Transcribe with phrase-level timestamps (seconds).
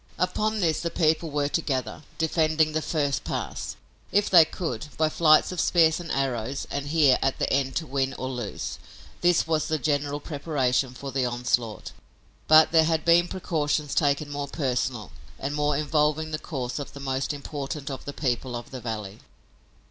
[0.17, 3.75] Upon this the people were to gather, defending the first pass,
[4.11, 7.85] if they could, by flights of spears and arrows and here, at the end, to
[7.85, 8.79] win or lose.
[9.21, 11.91] This was the general preparation for the onslaught,
[12.47, 16.99] but there had been precautions taken more personal and more involving the course of the
[16.99, 19.19] most important of the people of the valley.